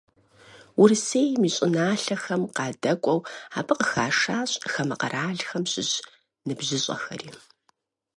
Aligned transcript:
Урысейм 0.81 1.41
и 1.49 1.51
щӀыналъэхэм 1.55 2.41
къыдэкӀуэу, 2.55 3.19
абы 3.59 3.73
къыхашащ 3.77 4.51
хамэ 4.71 4.95
къэралхэм 5.01 5.63
щыщ 5.71 5.91
ныбжьыщӀэхэри. 6.47 7.29